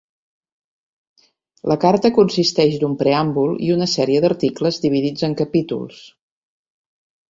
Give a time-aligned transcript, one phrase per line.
[1.73, 6.07] La Carta consisteix d'un preàmbul i una sèrie d'articles dividits en capítols.